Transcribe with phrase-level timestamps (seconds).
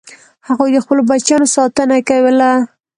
[0.47, 2.49] هغوی د خپلو بچیانو ساتنه کوله.